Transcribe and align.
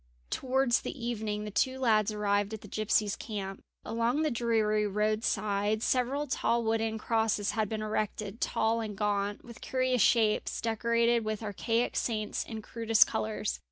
Towards 0.31 0.81
the 0.81 0.99
evening 0.99 1.45
the 1.45 1.51
two 1.51 1.77
lads 1.77 2.11
arrived 2.11 2.55
at 2.55 2.61
the 2.61 2.67
gypsies' 2.67 3.15
camp. 3.15 3.61
Along 3.85 4.23
the 4.23 4.31
dreary 4.31 4.87
roadside 4.87 5.83
several 5.83 6.25
tall 6.25 6.63
wooden 6.63 6.97
crosses 6.97 7.51
had 7.51 7.69
been 7.69 7.83
erected, 7.83 8.41
tall 8.41 8.81
and 8.81 8.97
gaunt, 8.97 9.45
with 9.45 9.61
curious 9.61 10.01
shapes, 10.01 10.59
decorated 10.59 11.23
with 11.23 11.43
archaic 11.43 11.95
saints 11.95 12.43
in 12.43 12.63
crudest 12.63 13.05
colours. 13.05 13.59